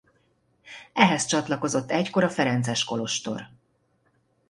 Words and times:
Ehhez 0.93 1.25
csatlakozott 1.25 1.91
egykor 1.91 2.23
a 2.23 2.29
ferences 2.29 2.83
kolostor. 2.83 3.49